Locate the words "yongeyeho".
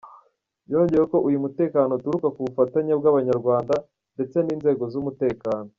0.71-1.07